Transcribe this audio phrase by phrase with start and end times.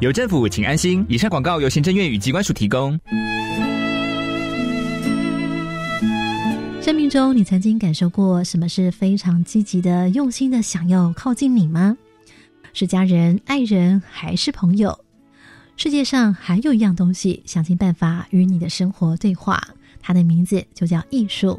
[0.00, 1.04] 有政府，请安心。
[1.08, 2.98] 以上广告由行政院与机关署提供。
[6.80, 11.96] 生命中，你曾经感受过什么是非常积极的、用心的想要靠近你吗？
[12.72, 14.96] 是家人、爱人，还是朋友？
[15.76, 19.60] 世界上还有一样东西，想尽办法与你的生活对话，
[20.00, 21.58] 它的名字就叫艺术。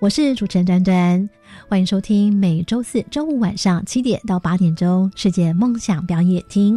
[0.00, 1.30] 我是主持人端端，
[1.68, 6.76] 欢迎收听每周四周五晚上七点到八点钟《世界梦想表演厅》。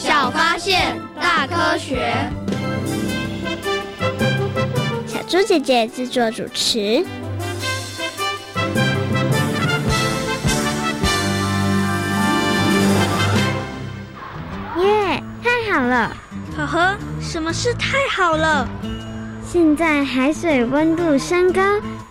[0.00, 2.14] 小发现，大科学。
[5.08, 6.78] 小猪姐姐制作主持。
[14.76, 16.16] 耶，太好了！
[16.56, 18.68] 呵呵，什么事太好了？
[19.44, 21.60] 现在海水温度升高，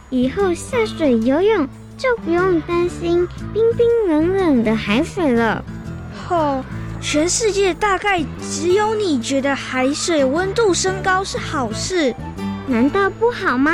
[0.10, 1.66] 以后下水游泳
[1.98, 5.64] 就不用担心冰冰冷冷的海水了。
[6.30, 6.62] 哦，
[7.00, 12.14] 全世界大概只有你觉得海水温度升高是好事，
[12.68, 13.72] 难道不好吗？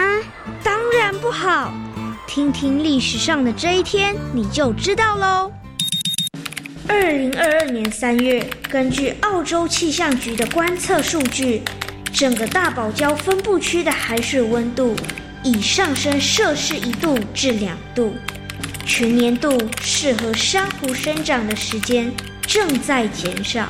[0.64, 1.74] 当然不好。
[2.28, 5.52] 听听历史上的这一天，你就知道喽。
[6.88, 11.62] 二零二二年三月，根据澳洲气象局的观测数据，
[12.14, 14.96] 整个大堡礁分布区的海水温度
[15.44, 18.14] 已上升摄氏一度至两度，
[18.86, 22.12] 全年度适合珊瑚生长的时间
[22.48, 23.68] 正在减少。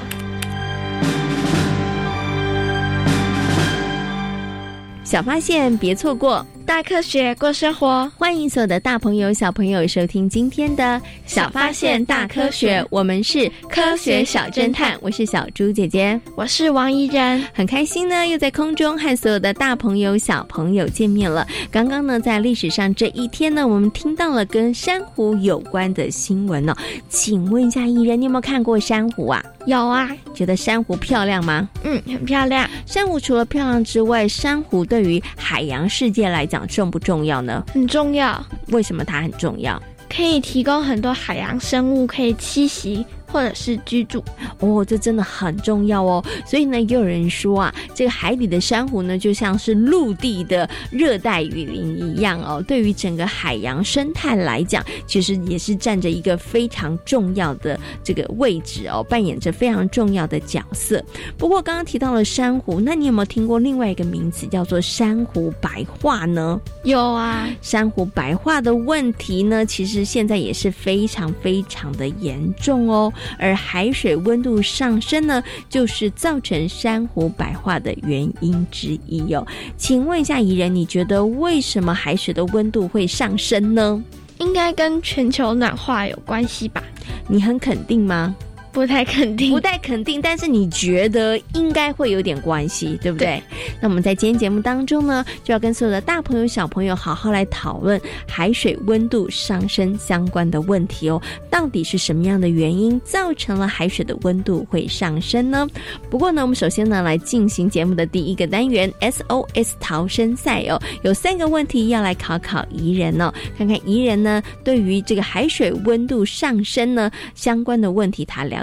[5.03, 10.84] 小发现别错过，大科学过生活，欢迎所有的大朋友、小朋友收听今天的
[11.25, 21.46] 《小发现大科学》，我们是科学小侦探，我是小猪姐姐，我是王怡然，很开心呢，又在空中和所有的大朋友、小朋友见面了。
[21.69, 26.74] 刚刚呢，在历史上这一天呢，我们听到了跟珊瑚有关的新闻哦。
[27.09, 29.44] 请问一下，怡然，你有没有看过珊瑚啊？
[29.66, 31.69] 有啊，觉得珊瑚漂亮吗？
[31.84, 32.69] 嗯，很漂亮。
[32.85, 37.63] 珊瑚除了漂亮之外，珊瑚对于海洋世界来讲重不重要呢？
[37.74, 38.46] 很重要。
[38.68, 39.81] 为什么它很重要？
[40.13, 44.23] 可以提供很多海洋生物可以栖息或者是居住。
[44.59, 46.24] 哦，这真的很重要哦。
[46.45, 52.63] 所以呢，也有人说啊，这个海底的珊瑚呢，就像是陆地的热带雨林一样哦。
[52.68, 61.03] 对于整个海洋生态来讲，其实也是占着一个非常重要的这个位置哦，扮演着非常重要的角色。
[61.38, 66.62] 不过刚刚提到了珊瑚，那你有没有听过另外一个名词叫做珊瑚白化呢？
[66.83, 73.12] 有啊，珊瑚白化的问题呢，其实现在也是非常非常的严重哦。
[73.38, 79.46] 而海水温度上升呢，就是造成珊瑚白化的原因之一哦。
[79.78, 84.04] 请问一下怡人，你觉得为什么海水的温度会上升呢？
[84.40, 86.84] 应该跟全球暖化有关系吧？
[87.28, 88.36] 你很肯定吗？
[88.74, 93.42] 不太肯定，不太肯定，但是你觉得应该会有点关系，对不对？
[93.80, 101.22] 那我们在今天节目当中呢，就要跟所有的大朋友、小朋友好好来讨论海水温度上升相关的问题哦。
[101.52, 105.68] 到底是什么样的原因造成了海水的温度会上升呢？
[106.10, 118.62] 不过呢，我们首先呢来进行节目的第一个单元 SOS 逃生赛哦，有三个问题要来考考怡人哦，看看怡人呢对于这个海水温度上升呢相关的问题他了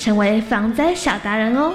[0.00, 1.74] 成为防灾小达人哦。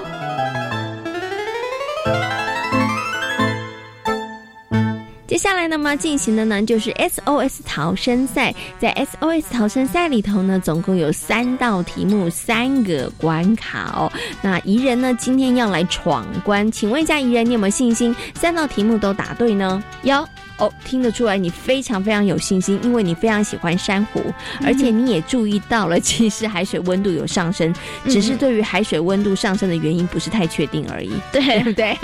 [5.28, 14.10] 接下来呢么进行的呢就是 SOS 逃生赛，在 SOS 逃生赛里头呢，总共有三道题目，三个关卡哦。
[14.42, 19.80] 那宜人呢今天要来闯关，请问一下宜人，你有没有信心三道题目都答对呢？
[20.02, 20.26] 有。
[20.58, 24.22] 哦，听得出来你非常非常有信心，因为你非常喜欢珊瑚，
[24.64, 27.74] 而且你也注意到了，其实海水温度有上升，
[28.08, 31.98] 只是对于海水温度上升的原因不是太确定而已， 对对不 对？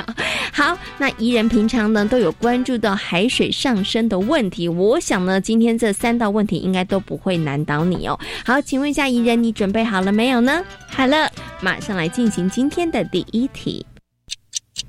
[0.53, 8.19] 好，那怡人平常呢都有关注到海水上升的问题，我想呢今天这三道问题应该都不会难倒你哦。
[8.45, 10.63] 好，请问一下怡人，你准备好了没有呢？
[10.89, 13.85] 好了，马上来进行今天的第一题。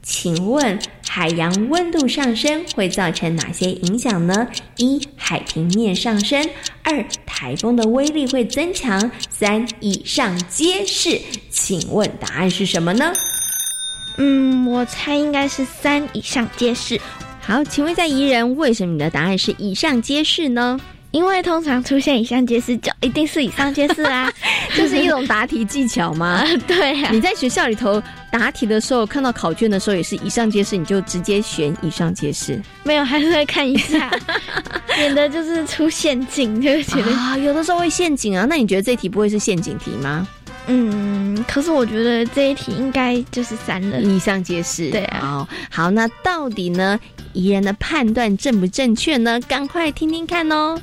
[0.05, 0.77] 请问
[1.07, 4.45] 海洋温度上升会造成哪些影响呢？
[4.75, 6.45] 一、海平面上升；
[6.83, 11.21] 二、台风的威力会增强；三、以上皆是。
[11.49, 13.13] 请问答案是什么呢？
[14.17, 16.99] 嗯，我猜应该是三以上皆是。
[17.39, 20.77] 好，请问一下宜人，为什么你的答案是以上皆是呢？
[21.13, 24.33] 因为通常出现以上皆是，就一定是以上皆是啊，
[24.75, 26.43] 就是一种答题技巧吗？
[26.67, 28.01] 对呀、你在学校里头
[28.31, 32.59] 答题的时候，看到考卷的时候也是以上皆是，你就直接选以上皆是。
[32.81, 34.11] 没有，还是会看一下，
[34.97, 38.47] 免得就是出陷阱，就觉得啊，有的时候会陷阱啊。
[38.49, 40.27] 那你觉得这题不会是陷阱题吗？
[40.67, 44.89] 嗯，可是我觉得这一题应该就是三了，以上皆是。
[44.91, 46.99] 对啊，好，好，那到底呢，
[47.33, 49.39] 宜人的判断正不正确呢？
[49.41, 50.79] 赶快听听看哦。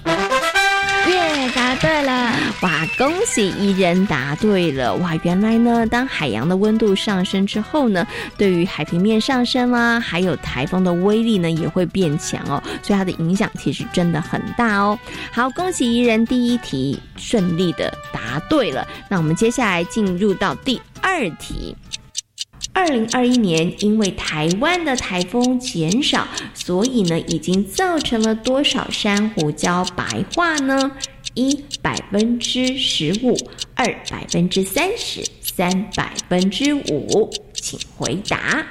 [1.09, 2.33] 耶，答对了！
[2.61, 4.95] 哇，恭喜宜人答对了！
[4.97, 8.07] 哇，原来呢，当海洋的温度上升之后呢，
[8.37, 14.99] 对于海平面上升、啊，还有台风的威力呢，也会变强哦，所以它的影响其实真的很大哦。
[15.33, 18.87] 好，恭喜宜人第一题顺利的答对了。
[19.09, 21.75] 那我们接下来进入到第二题。
[22.73, 30.93] 二零二一年，因为台湾的台风减少，所以呢，已经造成了多少珊瑚礁白化呢？
[31.35, 33.37] 一百分之十五，
[33.75, 38.65] 二百分之三十，三百分之五，请回答。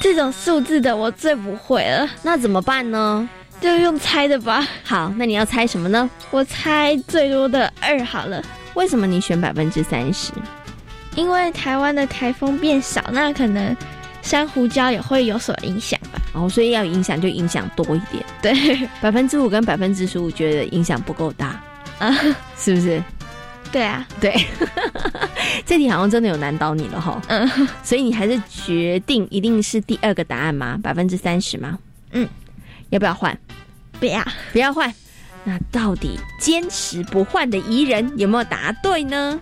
[0.00, 3.28] 这种数字的我最不会了，那怎么办呢？
[3.60, 4.66] 就用猜的吧。
[4.82, 6.08] 好，那你要猜什么呢？
[6.30, 8.42] 我猜最多的二好了。
[8.74, 10.32] 为什么你选百分之三十？
[11.14, 13.76] 因为台湾的台风变少，那可能
[14.22, 16.20] 珊瑚礁也会有所影响吧。
[16.32, 18.24] 哦，所以要影响就影响多一点。
[18.40, 21.60] 对，百分之五跟百分之十五觉得影响不够大
[21.98, 22.14] 啊，
[22.56, 23.02] 是不是？
[23.70, 24.34] 对啊，对，
[25.64, 27.20] 这题好像真的有难倒你了哈。
[27.28, 27.48] 嗯，
[27.82, 30.78] 所以你还是决定一定是第二个答案吗？
[30.82, 31.78] 百分之三十吗？
[32.10, 32.28] 嗯，
[32.90, 33.38] 要不要换？
[33.98, 34.22] 不要，
[34.52, 34.92] 不要换。
[35.44, 39.40] 那到底坚持不换的宜人有没有答对呢？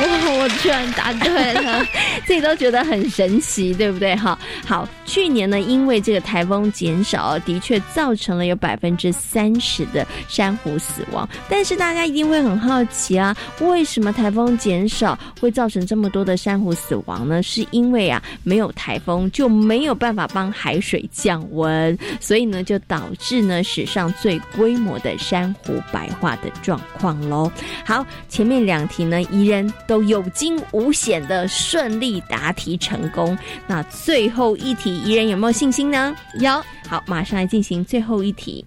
[0.00, 1.84] 哇， 我居然答对了，
[2.26, 4.14] 自己都觉得很神奇，对不对？
[4.16, 11.28] 哈，好，去年呢，因为这个台风减少，的确造成了有百分之三十的珊瑚死亡。
[11.50, 17.42] 但是大家一定会很好奇啊，为什么台风减少会造成这么多的珊瑚死亡呢？
[17.42, 27.52] 是因为啊，没有台风就没有办法帮海水降温，所以呢，就导致呢史上最规模的珊瑚白化的状况喽。
[27.84, 29.70] 好，前面两题呢，宜人。
[29.86, 33.36] 都有惊无险的顺利答题成功。
[33.66, 36.14] 那最后一题，宜人有没有信心呢？
[36.40, 36.62] 有。
[36.88, 38.64] 好，马上来进行最后一题。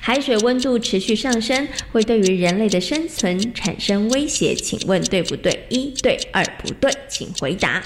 [0.00, 5.66] 海水温度持续上升，会对于人类的生存产生威胁，请问对不对？
[5.68, 7.82] 一对，二不对，请回答。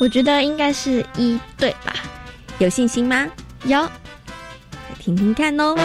[0.00, 1.94] 我觉得应该是一对吧？
[2.58, 3.28] 有信心吗？
[3.66, 3.80] 有。
[3.80, 3.90] 来
[4.98, 5.76] 听听看哦。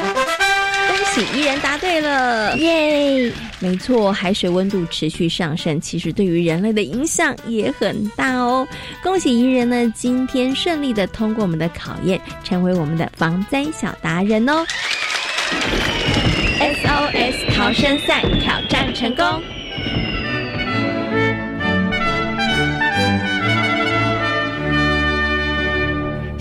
[0.89, 3.31] 恭喜怡人答对了，耶！
[3.59, 8.67] 没错，海水温度持续上升，其实对于人类的影响也很大哦。
[9.03, 14.65] 恭喜怡人呢，今天顺利的通过我们的考验，成为我们的防灾小达人哦。
[16.59, 19.25] SOS 逃生赛挑战成功。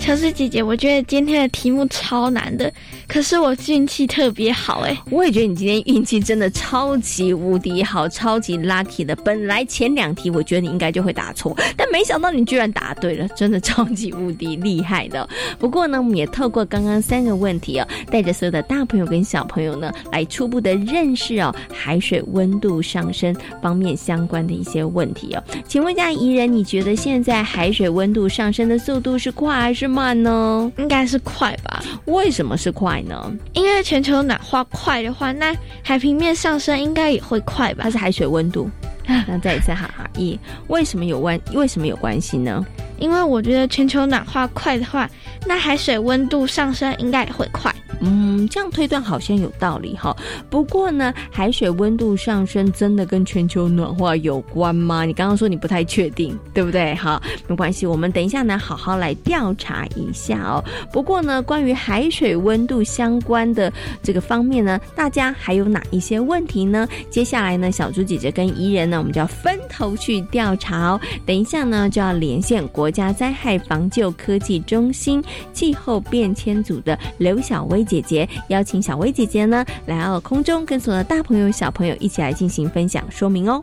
[0.09, 2.73] 可是姐姐，我觉得今天的题目超难的，
[3.07, 4.97] 可是我运气特别好哎！
[5.11, 9.15] 我也觉得你今天运气真的超级无敌好，超级 lucky 的。
[9.17, 15.29] 本来前两题我觉得你应该就会答错，但没想到你居然答对了，真的超级无敌厉害的。
[15.59, 25.43] 不过呢，我们也透过刚刚三个问题哦，带着所有的大朋友跟小朋友呢，来初步的认识哦海水温度上升方面相关的一些问题哦。
[25.67, 29.98] 请问一下怡人，你觉得现在海水温度上升的速度是快还是慢？
[29.99, 30.71] 慢呢？
[30.77, 31.83] 应该是快吧？
[32.05, 33.29] 为什么是快呢？
[33.51, 35.53] 因为全球暖化快的话，那
[35.83, 37.83] 海平面上升应该也会快吧？
[37.83, 38.69] 它是海水温度。
[39.27, 41.37] 那再一次哈，一为什么有关？
[41.53, 42.65] 为什么有关系呢？
[42.97, 45.09] 因为我觉得全球暖化快的话，
[45.45, 47.73] 那海水温度上升应该会快。
[48.01, 50.15] 嗯，这样推断好像有道理哈。
[50.49, 55.03] 不过呢，海水温度上升真的跟全球暖化有关吗？
[55.03, 56.95] 你刚刚说你不太确定，对不对？
[56.95, 60.63] 好，没关系，我们等一下呢，好好来调查一下哦。
[60.93, 63.69] 不过呢，关于海水温度相关的
[64.01, 66.87] 这个方面呢，大家还有哪一些问题呢？
[67.09, 71.01] 接下来呢，小猪姐姐跟怡人呢，我们就要分头去调查哦。
[71.25, 77.79] 等一下呢，就要连线国家灾害防救科技中心气候变迁组的刘小薇。
[77.89, 83.59] 姐姐邀请小薇姐姐呢来到空中，跟所有的大朋友、小朋友一起来进行分享说明哦。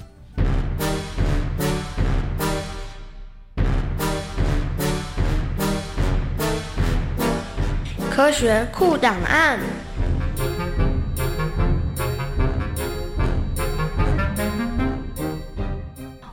[8.11, 9.61] 科学酷档案，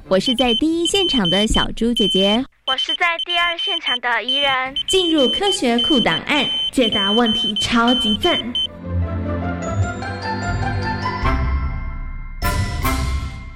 [0.07, 2.43] 我是在第一现场的小猪姐姐。
[2.73, 8.35] 我是在第二现场的怡人，进入科学库档案，解答问题超级赞。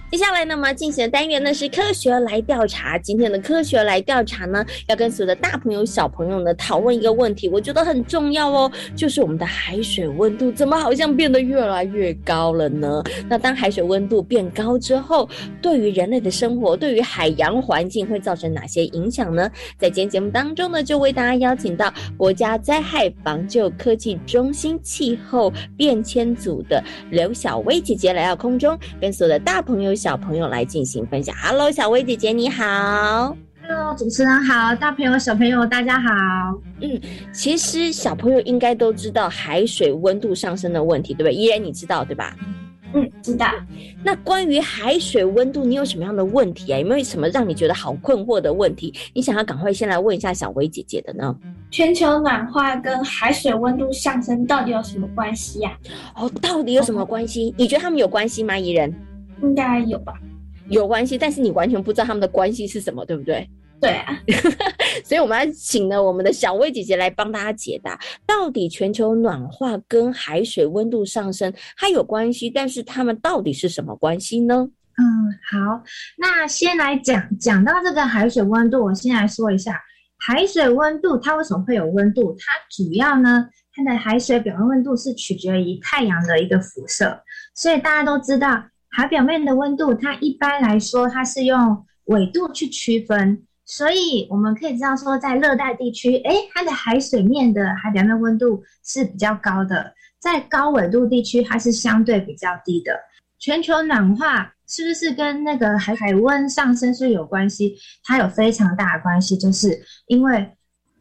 [0.10, 2.98] 接下来，那么进行的单元呢是科学来调查。
[2.98, 13.04] 今天的科学来调查呢，要跟所有的大朋友、小朋友呢讨论一个问题，我觉得很重要哦，就是我们的海水温度怎么好像变得越来越高了呢？
[13.28, 15.28] 那当海水温度变高之后，
[15.62, 19.52] 对于人类的生活，对于海洋环境会造成哪些影响呢？
[19.78, 29.97] 在今天节目当中呢，就为大家邀请到国家灾害防救科技中心气候变迁组的刘小薇姐姐来到空中，跟所有的大朋友。
[29.98, 31.36] 小朋友来进行分享。
[31.36, 33.36] Hello，小薇姐姐你好。
[33.68, 36.10] Hello，主持人好，大朋友小朋友大家好。
[36.80, 37.02] 嗯，
[37.34, 41.34] 其实小朋友应该都知道海水温度上升的问题，对不对？
[41.34, 42.34] 依然你知道对吧？
[42.94, 43.46] 嗯，知道。
[44.02, 46.80] 那关于海水温度，你有什么样的问题啊？
[46.80, 48.94] 有没有什么让你觉得好困惑的问题？
[49.14, 51.36] 你想要赶快先来问一下小薇姐姐的呢？
[51.70, 55.78] 全球暖化跟海水温度上升到底有什么关系呀？
[56.16, 57.54] 哦，到底有什么关系？
[57.58, 58.58] 你觉得他们有关系吗？
[58.58, 58.96] 怡人？
[59.42, 60.14] 应该有吧，
[60.70, 63.50] 有关系，但是你完全不知道他们的关系是什么，对不对？
[63.80, 64.20] 对啊，
[65.06, 74.68] 所以我们要请呢我们的小薇姐姐来帮大家解答，到底全球暖化跟海水温度上升它有关系，但是它们到底是什么关系呢？
[74.98, 75.06] 嗯，
[75.52, 75.84] 好，
[76.18, 79.80] 那先来讲讲到这个海水温度，我先来说一下
[80.18, 87.22] 海水温度它为什么会有温度，它主要呢它的海水表面温度是取决于太阳的一个辐射，
[87.54, 88.64] 所以大家都知道。
[88.98, 99.84] 海表面的温度，它一般来说它是用纬度去区分，所以我们可以知道说，在热带地区，哎，它的海水面的海表面温度是比较高的；
[100.20, 102.92] 在高纬度地区，它是相对比较低的。
[103.38, 107.78] 全球暖化是不是跟那个海海温上升是有关系？
[108.04, 110.58] 它有非常大的关系，就是因为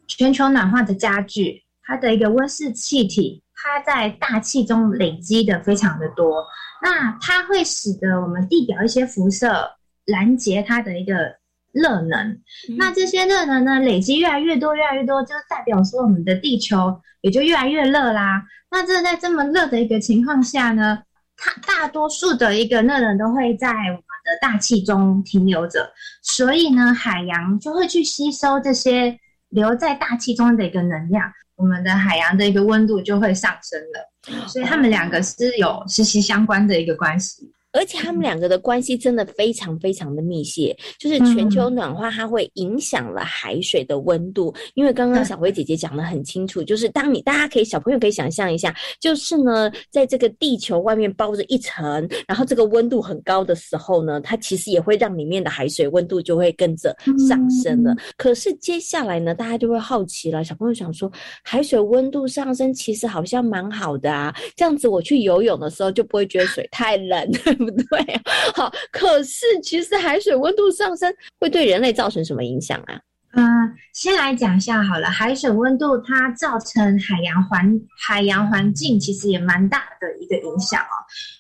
[0.06, 6.44] 全球暖化的加剧，它的一个温室气体，它在大气中累积的非常的多。
[6.82, 9.70] 那它会使得我们地表一些辐射
[10.04, 11.34] 拦截它的一个
[11.72, 12.38] 热能，
[12.78, 18.42] 那这些热能呢累积越来越多越来越多，就代表说我们的地球也就越来越热啦。
[18.70, 21.02] 那这在这么热的一个情况下呢，
[21.36, 34.48] 它大多数的一个热能都会在我们的大气中停留着，所以呢海洋就会去吸收这些留在大气中的一个能量，我们的海洋的一个温度就会上升了。
[34.48, 44.54] 所以他们两个是有息息相关的一个关系，而且他们两个的关系真的非常非常的密切，就是全球暖化它会影响了海水的温度。
[44.74, 56.96] 因为刚刚小薇姐姐讲的很清楚，就是当你大家可以小朋友可以想象一下，就是呢，在这个地球外面包着一层，然后这个温度很高的时候呢，它其实也会让里面的海水温度就会跟着
[57.28, 57.94] 上升了。
[58.16, 61.10] 可是接下来呢，大家就会好奇了，小朋友想说，
[61.42, 68.20] 海水温度上升其实好像蛮好的啊，这样子我去游泳的时候就不会觉得水太冷，对不 对？
[68.54, 72.98] 好，可是其实海水温度上升会对人类造成什么影响啊？
[73.38, 73.44] 嗯，
[73.92, 80.94] 先来讲一下好了，海水温度它造成海洋环海洋环境其实也蛮大的一个影响哦。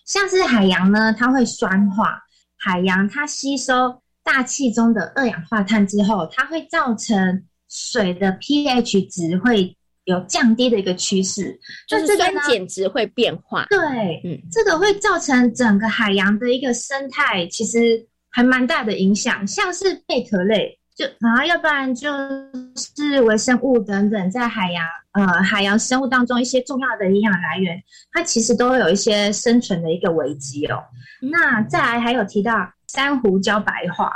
[0.04, 2.20] 像是海洋呢，它会酸化，
[2.58, 9.74] 海洋它吸收大气中的二氧化碳之后，它会造成水的 pH 值会
[10.06, 13.66] 有降低的一个趋势，就是酸碱值会变化。
[13.70, 13.78] 对，
[14.24, 20.76] 嗯，这个会造成整个海洋的一个生态其实还蛮大的影响，像是贝壳类。
[20.96, 22.10] 就然后，要不然就
[22.74, 24.82] 是微生物等等，在海洋
[25.12, 27.78] 呃海洋生物当中一些重要的营养来源，
[28.12, 30.82] 它其实都会有一些生存的一个危机哦。
[31.20, 32.54] 那再来还有提到
[32.88, 34.10] 珊瑚礁白化，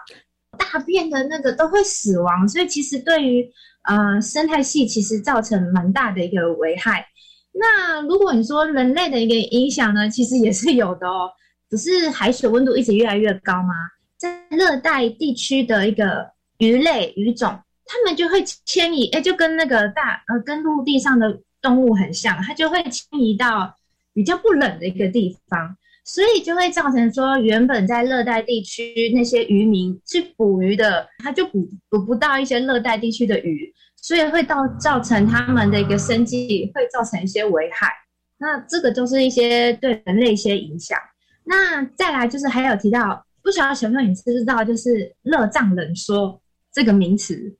[0.61, 3.51] 大便的那个都会死亡，所以其实对于
[3.85, 7.07] 呃生态系其实造成蛮大的一个危害。
[7.53, 11.31] 那如果你说人类的一个影响呢，其实也是有的哦，
[11.71, 13.75] 只是海水温度一直越来越高嘛，
[14.17, 16.31] 在热带地区的一个。
[16.61, 23.75] 鱼类鱼种，它们就会迁移，哎，就跟那个大呃，跟陆地上的动物很像，它就会迁移到
[24.13, 25.75] 比较不冷的一个地方，
[26.05, 37.89] 所以就会造成说，原本在热带地区那些渔民去捕鱼的，他就捕捕不到一些热带地区的鱼，所以会到造成他们的一个生计会造成一些危害。
[38.39, 40.99] 那这个就是一些对人类一些影响。
[41.45, 46.41] 那再来就是还有提到，不晓得小朋友你知不知道，就是热胀冷缩。
[46.73, 47.57] 这个名词，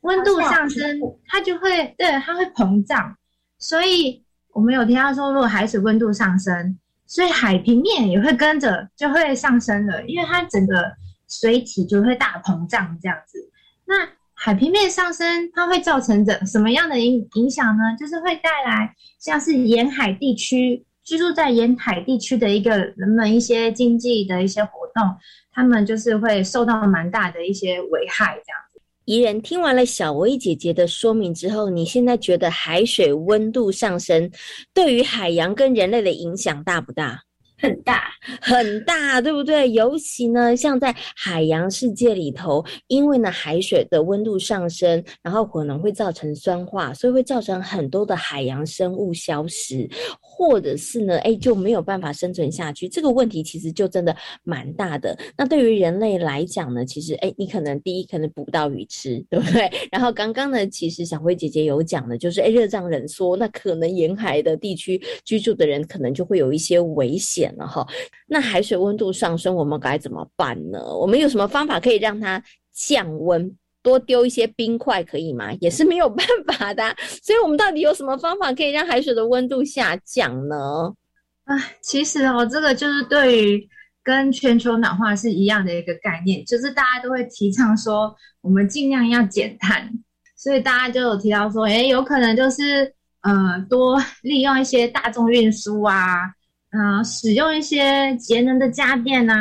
[0.00, 3.16] 温度上升，它就会对它会膨胀，
[3.56, 4.20] 所以
[4.52, 6.76] 我们有听到说，如果海水温度上升，
[7.08, 10.92] 所以海平面也会跟着就会上升了，因为它整个
[11.26, 13.50] 水体就会大膨胀这样子。
[13.86, 17.82] 那海平面上升，它会造成的什么样的影影响呢？
[17.98, 25.16] 就是会带来像是沿海地区居住在沿海地区的一个人们一些经济的一些活动。
[25.50, 28.60] 他们就是会受到蛮大的一些危害，这样。
[29.08, 34.30] 怡人听完了小薇姐姐的说明之后，你现在觉得海水温度上升
[34.74, 37.22] 对于海洋跟人类的影响大不大？
[37.58, 38.04] 很大，
[38.40, 39.70] 很大，对不对？
[39.70, 49.88] 尤其呢，像在海洋世界里头，因为呢海水的温度上升，然后可能会造成酸化，所以会造成很多的海洋生物消失。
[50.20, 52.88] 或者是呢，哎，就没有办法生存下去。
[52.88, 55.18] 这个问题其实就真的蛮大的。
[55.36, 59.68] 那对于人类来讲呢，其实，哎，你可能第一可能捕到鱼吃，对不对？
[59.90, 67.86] 然后刚刚呢，其实小辉姐姐有讲的，就是哎，热胀冷缩，那可能沿海的地区居住的人可能就会有一些危险了哈。
[68.26, 70.78] 那海水温度上升，我们该怎么办呢？
[70.96, 73.56] 我们有什么方法可以让它降温？
[73.80, 75.50] 多丢一些冰块可以吗？
[75.60, 76.82] 也是没有办法的。
[77.22, 80.92] 所以，我们到底有什么方法可以让海水的温度下降呢？
[81.44, 83.68] 啊，其实哦，这个就是对于
[84.02, 89.88] 跟全球暖化是一样的一个概念，就是大家都会提倡说，我们尽量要减碳。
[90.36, 96.34] 所以大家就有提到说，哎，有可能就是呃，多利用一些大众运输啊。
[96.80, 99.34] 嗯，使用一些节能的家电呐，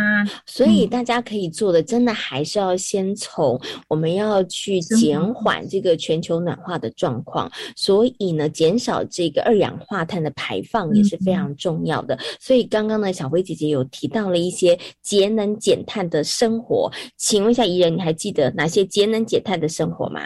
[0.47, 12.17] 所以大家可以做的，真的还是要先从我们要去减缓这个全球暖化的状况，所以呢，减少这个二氧化碳的排放也是非常重要的。
[12.39, 20.21] 所以刚刚呢，小辉姐姐有提到了一些节能减碳的生活，请问一下怡人，你还记得哪些节能减碳的生活吗？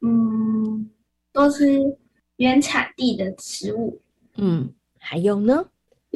[0.00, 0.88] 嗯，
[1.34, 1.78] 多吃
[2.36, 4.00] 原产地的食物。
[4.36, 5.62] 嗯，还有呢？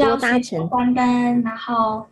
[0.01, 2.07] 要随手关灯，然后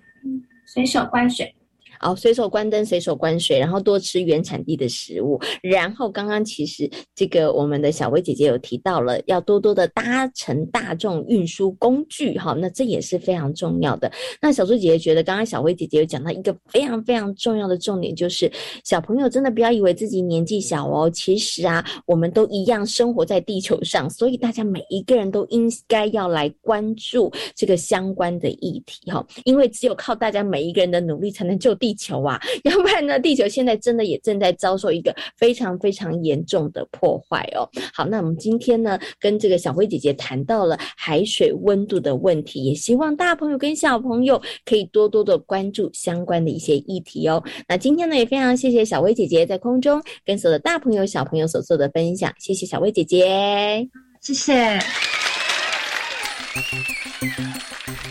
[0.66, 1.54] 随手关水。
[2.00, 5.40] 哦，随手关灯，随手关水，然后多吃原产地的食物。
[5.62, 14.10] 然后刚刚其实这个我们的小薇姐姐有提到了，要多多的搭乘大众运输工具，哈，那这也是非常重要的。
[14.40, 18.50] 那小猪姐姐觉得，刚刚小薇姐姐有讲到一个非常非常重要的重点，就是
[18.84, 31.87] 小朋友真的不要以为自己年纪小哦，其实啊，我们都一样生活在地球上，所以大家每一个人都应该要来关注这个相关的议题，哈，因为只有靠大家每一个人的努力，才能救地。
[31.88, 37.66] 地球啊， 要不然呢，地球现在真的也正在遭受一个非常非常严重的破坏哦。
[37.94, 47.42] 好，那我们今天呢，跟这个小薇姐姐谈到了海水温度的问题，也希望大朋友跟小朋友可以多多的关注相关的一些议题哦。
[47.66, 53.88] 那今天呢，也非常谢谢小薇姐姐在空中跟所有的大朋友小朋友所做的分享，谢谢小薇姐姐，
[54.20, 54.78] 谢谢。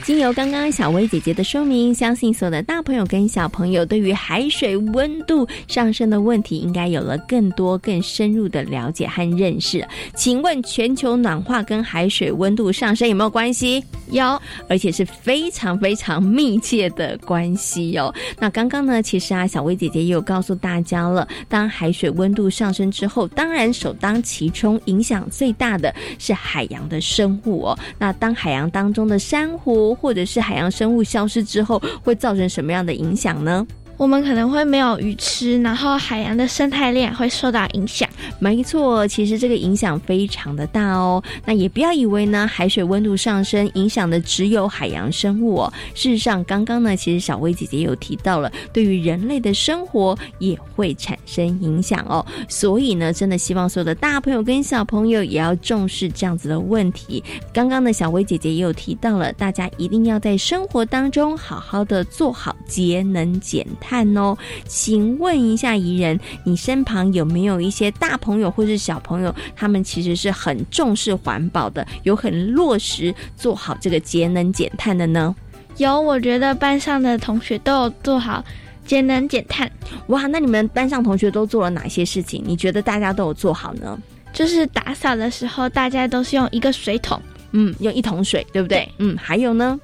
[0.08, 9.86] 经由刚刚小薇姐姐的说明，相信所有的大朋友跟小朋友对于海水温度上升的问题，应该有了更多、更深入的了解和认识。
[10.16, 13.84] 请问，全球暖化跟海水温度上升有没有关系？
[14.10, 18.16] 有，而且是非常非常密切的关系哦。
[18.40, 27.78] 那刚刚呢，其实啊，小薇姐姐也有告诉大家了，当海水温度上升之后，当然首当其冲、影响最大的是海洋的生物哦。
[28.00, 33.66] 那当海洋当中的珊瑚或者是海洋生物消失之后，会造成什么样的影响呢？
[33.98, 38.08] 我们可能会没有鱼吃，然后海洋的生态链会受到影响。
[38.40, 41.22] 没错，其实这个影响非常的大哦。
[41.44, 45.74] 那也不要以为呢，海水温度上升影响的只有海洋生物哦。
[45.96, 52.24] 事实上，刚刚呢，其实小薇姐姐有提到了，对于人类的生活也会产生影响哦。
[52.48, 57.24] 所以呢，真的希望所有的大朋友跟小朋友也要重视这样子的问题。
[57.52, 63.87] 刚刚呢，小薇姐姐也有提到了，大家一定要在生活当中好好的做好节能减碳。
[63.88, 75.34] 看哦，请问一下怡人，你身旁有没有一些大朋友或是小朋友，他们其实是很重视环保的，有很落实做好这个节能减碳的呢？
[75.78, 78.44] 有，我觉得班上的同学都有做好
[78.86, 79.72] 节能减碳。
[80.08, 82.44] 哇，那你们班上同学都做了哪些事情？
[82.46, 83.98] 你觉得大家都有做好呢？
[84.34, 87.20] 就是打扫的时候，大家都是用一个水桶，
[87.52, 88.88] 嗯，用一桶水，对不对？
[88.98, 89.80] 嗯，还有呢？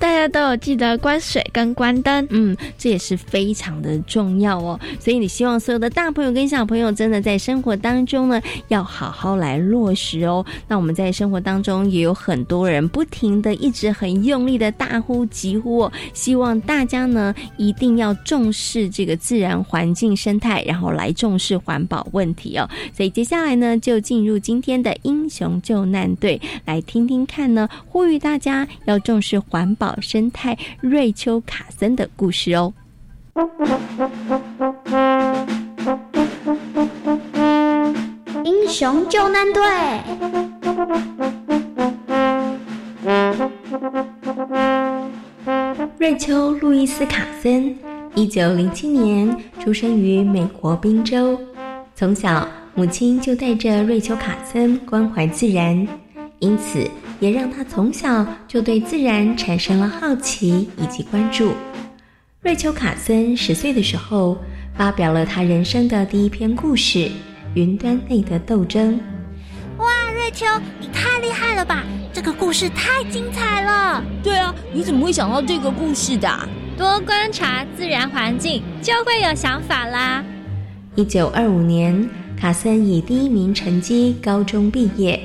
[0.00, 4.80] 大家都有记得关水跟关灯，嗯，这也是非常的重要哦。
[4.98, 10.44] 所以你希望所有的大朋友跟小朋友，真的在生活当中呢，要好好来落实哦。
[10.66, 22.66] 那我们在生活当中也有很多人不停的、一直很用力的大呼疾呼哦，希望大家呢一定要重视这个自然环境生态，然后来重视环保问题哦。
[22.96, 29.89] 所以接下来呢，就进入今天的英雄救难队，来听听看呢，呼吁大家要重视环保。
[30.00, 32.72] 生态瑞秋卡森的故事哦。
[38.44, 39.62] 英雄救难队。
[45.98, 47.76] 瑞秋·路易斯·卡森，
[48.14, 51.38] 一九零七年出生于美国宾州。
[51.94, 55.86] 从小，母亲就带着瑞秋·卡森关怀自然，
[56.38, 56.88] 因此。
[57.20, 61.52] 也让他从小就对自然产生了好奇以及关注。
[62.42, 64.38] 瑞秋·卡森十岁的时候，
[64.74, 66.98] 发表了他人生的第一篇故事
[67.54, 68.94] 《云端内的斗争》。
[69.78, 70.46] 哇，瑞秋，
[70.80, 71.84] 你太厉害了吧！
[72.12, 74.02] 这个故事太精彩了。
[74.22, 76.48] 对啊，你怎么会想到这个故事的？
[76.76, 80.24] 多观察自然环境，就会有想法啦。
[80.94, 85.20] 一九二五年，卡森以第一名成绩高中毕业。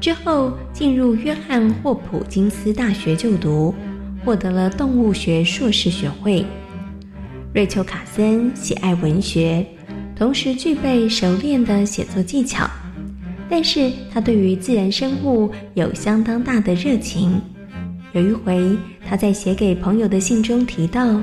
[0.00, 3.74] 之后进入约翰霍普金斯大学就读，
[4.24, 6.44] 获得了动物学硕士学位。
[7.52, 9.66] 瑞秋·卡森喜爱文学，
[10.14, 12.68] 同时具备熟练的写作技巧，
[13.48, 17.40] 但是他对于自然生物有相当大的热情。
[18.12, 18.76] 有一回，
[19.08, 21.20] 他在写给朋友的信中提到：“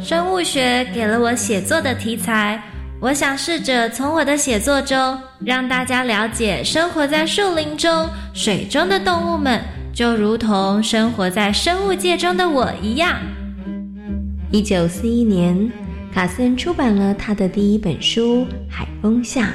[0.00, 2.62] 生物学给了我写作的题材。”
[2.98, 9.60] 我想试着从我的写作中让大家了解，生活在树林中、水中的动物们，
[9.92, 13.18] 就如同生活在生物界中的我一样。
[14.50, 15.70] 一九四一年，
[16.10, 19.52] 卡森出版了他的第一本书《海风下》，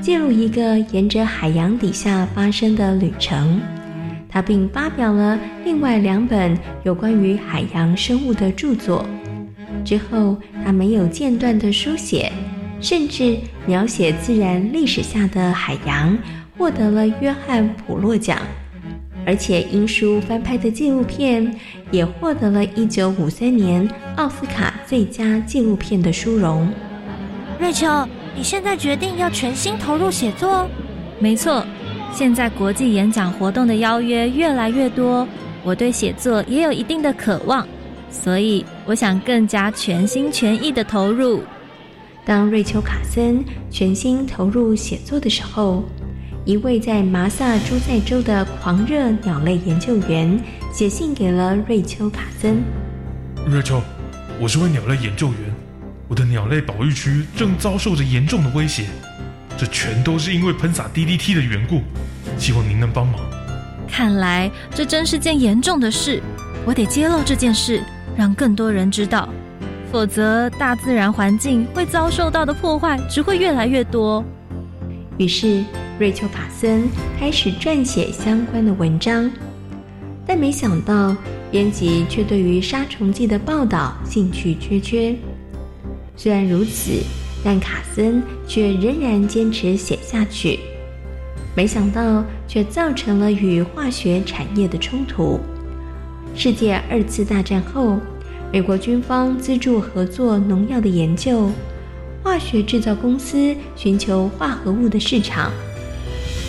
[0.00, 3.60] 记录一个沿着海洋底下发生的旅程。
[4.28, 9.04] 他并发表了另外两本有关于海洋生物的著作。
[9.84, 12.30] 之后，他没有间断的书写。
[12.80, 16.16] 甚至描写自然历史下的海洋，
[16.56, 18.38] 获得了约翰普洛奖，
[19.26, 21.54] 而且英书翻拍的纪录片
[21.90, 26.72] 也获得了一九五三年奥斯卡最佳纪录片的殊荣。
[27.58, 27.86] 瑞秋，
[28.34, 30.66] 你现在决定要全心投入写作？
[31.18, 31.62] 没错，
[32.14, 35.28] 现在国际演讲活动的邀约越来越多，
[35.62, 37.68] 我对写作也有一定的渴望，
[38.10, 41.42] 所以我想更加全心全意的投入。
[42.24, 45.82] 当瑞秋·卡森全心投入写作的时候，
[46.44, 50.38] 一位在麻萨诸塞州的狂热鸟类研究员
[50.72, 52.62] 写信给了瑞秋·卡森。
[53.46, 53.82] 瑞秋，
[54.38, 55.54] 我是位鸟类研究员，
[56.08, 58.84] 我的鸟类保育区正遭受着严重的威胁，
[59.56, 61.80] 这全都是因为喷洒 DDT 的缘故，
[62.38, 63.18] 希望您能帮忙。
[63.88, 66.22] 看来这真是件严重的事，
[66.64, 67.82] 我得揭露这件事，
[68.16, 69.28] 让更多人知道，
[69.90, 74.24] 否则大自然环境会遭受到的破坏只会越来越多。
[75.18, 75.64] 于是，
[75.98, 79.30] 瑞秋·卡森开始撰写相关的文章，
[80.26, 81.14] 但没想到
[81.50, 85.14] 编辑却对于杀虫剂的报道兴趣缺缺。
[86.16, 87.02] 虽然如此，
[87.44, 90.60] 但卡森却仍然坚持写下去。
[91.54, 95.40] 没想到，却造成了与化学产业的冲突。
[96.34, 97.98] 世界二次大战后，
[98.52, 101.50] 美国军方资助合作农药的研究。
[102.22, 105.50] 化学制造公司寻求化合物的市场。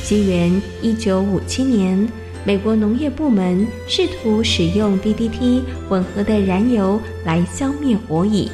[0.03, 2.09] 西元一九五七年，
[2.43, 8.51] 美国农业部门试图使用 DDT 混合的燃油来消灭火蚁。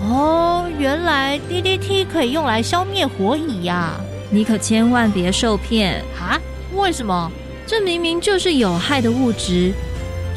[0.00, 4.00] 哦，原来 DDT 可以用来消灭火蚁呀！
[4.30, 6.40] 你可千万别受骗啊！
[6.74, 7.30] 为什么？
[7.66, 9.72] 这明明就是有害的物质，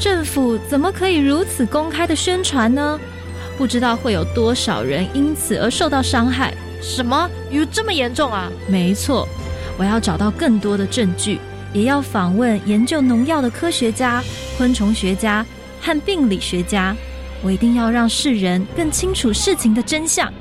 [0.00, 2.98] 政府怎么可以如此公开的宣传呢？
[3.58, 6.54] 不知道会有多少人因此而受到伤害？
[6.80, 7.28] 什么？
[7.50, 8.50] 有这么严重啊？
[8.66, 9.28] 没错，
[9.76, 11.38] 我要找到更多的证据，
[11.74, 14.24] 也要访问研究农药的科学家、
[14.56, 15.44] 昆虫学家
[15.82, 16.96] 和病理学家。
[17.42, 20.32] 我一定要让世人更清楚事情的真相。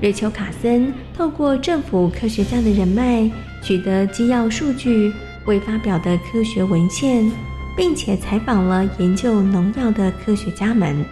[0.00, 3.30] 瑞秋·卡森透过政府科学家的人脉，
[3.62, 5.12] 取得机要数据、
[5.44, 7.30] 未发表的科学文献，
[7.76, 11.04] 并且采访了研究农药的科学家们。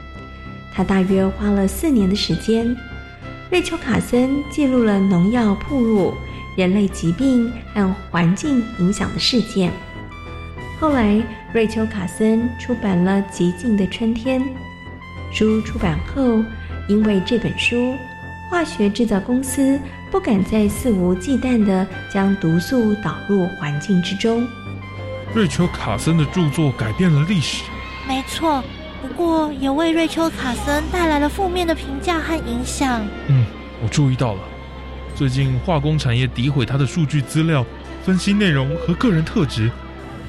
[0.73, 2.77] 他大约花了四年的时间。
[3.51, 6.13] 瑞秋·卡森记录了农药铺路、
[6.55, 9.73] 人类疾病和环境影响的事件。
[10.79, 11.21] 后来，
[11.53, 14.43] 瑞秋·卡森出版了《极静的春天》。
[15.33, 16.45] 书出版后，
[16.89, 17.95] 因为这本书，
[18.51, 24.47] 化学制造公司不敢再肆无忌惮地将毒素导入环境之中。
[25.35, 27.65] 瑞秋·卡森的著作改变了历史。
[28.07, 28.63] 没错。
[29.01, 33.07] 不过，也为瑞秋·卡森带来了负面的评价和影响。
[33.29, 33.45] 嗯，
[33.81, 34.41] 我注意到了。
[35.15, 37.65] 最近化工产业诋毁他的数据资料、
[38.05, 39.71] 分析内容和个人特质，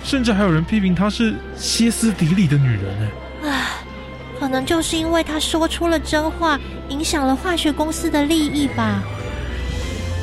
[0.04, 3.12] 甚至还有人批评她是歇斯底里的女人。
[3.44, 3.68] 哎，唉，
[4.40, 6.60] 可能就是因为他说出了真话，
[6.90, 9.02] 影响了化学公司的利益吧。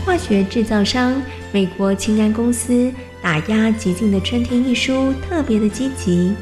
[0.04, 2.92] 化学制造商美国清安公司
[3.26, 6.32] 打压《极静的春天》一书特别的积极，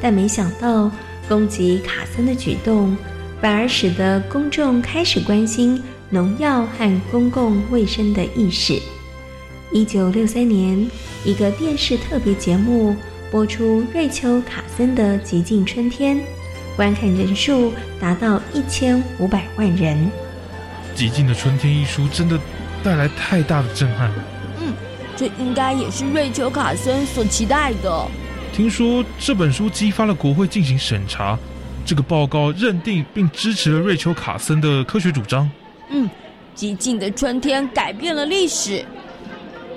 [0.00, 0.90] 但没想到。
[1.28, 2.94] 攻击卡森的举动，
[3.40, 8.78] 反而使得公众开始关心农药和公共卫生的意识。
[9.72, 10.86] 一九六三年，
[11.24, 12.94] 一个电视特别节目
[13.30, 16.16] 播出瑞秋·卡森的《极尽春天》，
[16.76, 19.96] 观看人数达到一千五百万人。
[20.98, 22.38] 《极尽的春天》一书真的
[22.82, 24.24] 带来太大的震撼了。
[25.14, 28.06] 嗯，这应该也是瑞秋·卡森所期待的。
[28.52, 31.38] 听说这本书激发了国会进行审查，
[31.84, 35.50] 这个报告认定并支持了瑞秋·卡森的科学主张。
[35.90, 36.08] 嗯，
[36.54, 38.84] 激进的春天改变了历史。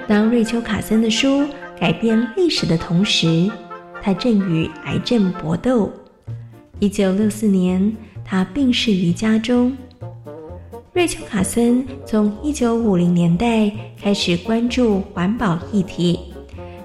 [0.07, 1.47] 当瑞秋·卡森的书
[1.79, 3.49] 改变历史的同时，
[4.01, 5.91] 他正与癌症搏斗。
[6.79, 9.75] 一九六四年，他病逝于家中。
[10.97, 16.19] 瑞秋·卡森从一九五零年代开始关注环保议题。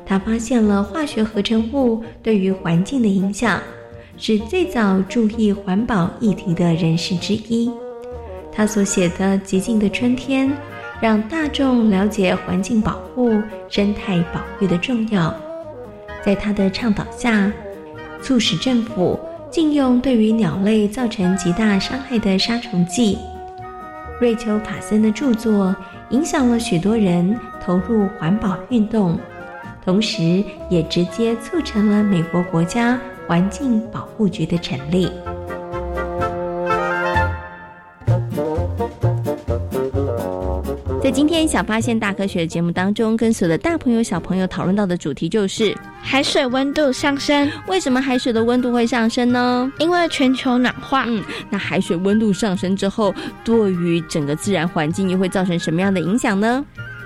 [0.04, 3.58] 他发现了化学合成物对于环境的影响，
[4.18, 7.70] 是最早注意环保议题的人士之一。
[8.52, 10.46] 他所写的《极静的春天》，
[11.00, 13.32] 让大众了解环境保护、
[13.70, 15.34] 生态保育的重要。
[16.22, 17.50] 在他的倡导下，
[18.20, 19.18] 促使政府
[19.50, 23.16] 禁用对于鸟类造成极大伤害的杀虫剂。
[24.22, 25.74] 瑞秋·卡森的著作
[26.10, 29.18] 影响了许多人投入环保运动。
[29.84, 35.10] 同时，也直接促成了美国国家环境保护局的成立。
[41.02, 47.50] 在今天《小发现大科学》的节目当中，跟所有的大朋友、小朋友讨论到的主题就是海水温度上升。
[47.66, 49.72] 为什么海水的温度会上升呢？
[49.80, 51.04] 因为全球暖化。
[51.08, 53.12] 嗯，那海水温度上升之后，
[53.42, 56.64] 对于整个自然环境又会造成什么样的影响呢？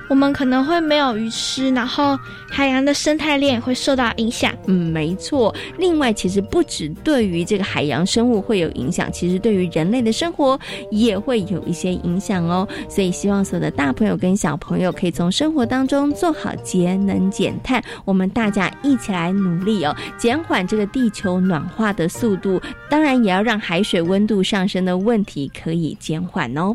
[0.09, 4.55] 我们可能会没有鱼吃，然后海洋的生态链会受到影响。
[4.67, 5.55] 嗯，没错。
[5.79, 10.59] 另外，其实不止对于这个海洋生物会有影响，其实对于人类的生活
[10.91, 12.67] 也会有一些影响哦。
[12.89, 22.61] 所以，希望所有的大朋友跟小朋友可以从生活当中做好节能减碳，我们大家一起来努力哦，减缓这个地球暖化的速度。
[22.89, 26.73] 当然，也要让海水温度上升的问题可以减缓哦。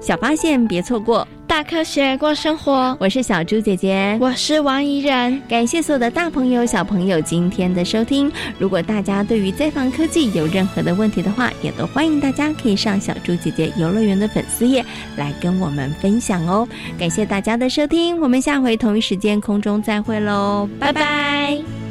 [0.00, 2.96] 小发现，别错过大科学过生活。
[3.00, 5.40] 我是小猪姐姐，我是王怡然。
[5.48, 8.30] 感谢所有的大朋友、小朋友今天的收听。
[8.58, 14.84] 如果大家对于在防科技有任何的问题的话，也都欢迎大家可以上小猪姐姐游乐园的粉丝页
[15.16, 16.68] 来跟我们分享哦。
[16.98, 21.85] 感谢大家的收听，我们下回同一时间空中再会喽，拜拜。